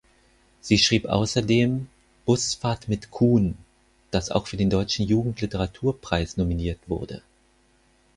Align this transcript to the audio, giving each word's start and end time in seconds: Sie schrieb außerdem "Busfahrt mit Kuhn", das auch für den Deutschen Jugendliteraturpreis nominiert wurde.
Sie 0.61 0.79
schrieb 0.79 1.05
außerdem 1.05 1.85
"Busfahrt 2.25 2.87
mit 2.89 3.11
Kuhn", 3.11 3.55
das 4.09 4.31
auch 4.31 4.47
für 4.47 4.57
den 4.57 4.71
Deutschen 4.71 5.05
Jugendliteraturpreis 5.05 6.37
nominiert 6.37 6.79
wurde. 6.87 7.21